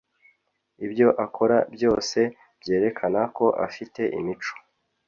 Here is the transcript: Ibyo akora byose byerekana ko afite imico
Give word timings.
Ibyo 0.85 1.07
akora 1.25 1.57
byose 1.75 2.19
byerekana 2.61 3.21
ko 3.37 3.45
afite 3.67 4.01
imico 4.19 4.53